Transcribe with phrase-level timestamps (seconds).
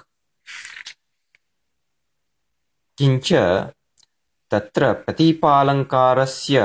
[2.99, 3.33] किञ्च
[4.51, 6.61] तत्र प्रतीपालङ्कारस्य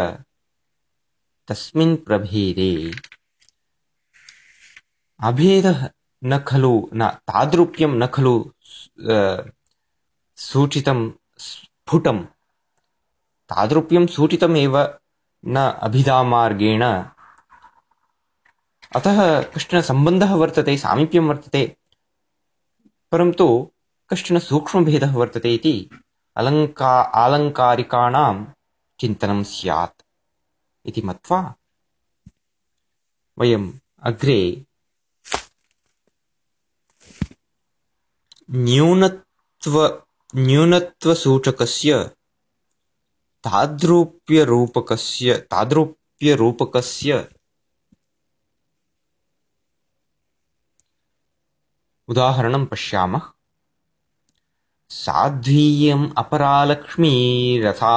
[1.47, 2.71] तस्मिन् प्रभेदे
[5.29, 5.79] अभेदः
[6.23, 8.35] न खलु न तादृप्यं न खलु
[10.47, 10.99] सूचितं
[11.45, 12.19] स्फुटं
[13.51, 14.77] तादृप्यं सूचितमेव
[15.45, 16.83] न अभिधामार्गेण
[18.97, 19.19] अतः
[19.53, 21.61] कश्चन सम्बन्धः वर्तते सामीप्यं वर्तते
[23.11, 23.45] परन्तु
[24.09, 25.73] कश्चन सूक्ष्मभेदः वर्तते इति
[26.41, 26.91] अलङ्का
[27.23, 28.33] आलङ्कारिकाणां
[28.99, 30.03] चिन्तनं स्यात्
[30.89, 31.39] इति मत्वा
[33.37, 33.67] वयम्
[34.11, 34.39] अग्रे
[38.67, 39.75] न्यूनत्व
[40.47, 42.03] न्यूनत्वसूचकस्य
[43.47, 47.23] तादृप्यरूपकस्य तादृप्यरूपकस्य
[52.09, 53.21] उदाहरणं पश्यामः
[55.03, 57.95] साध्वीयम् अपरालक्ष्मीरथा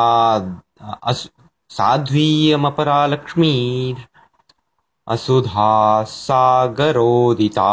[5.15, 5.73] असुधा
[6.13, 7.71] सागरोदिता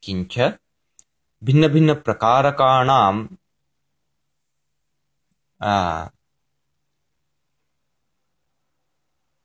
[0.02, 0.34] किञ्च
[1.42, 3.14] भिन्नभिन्नप्रकारकाणां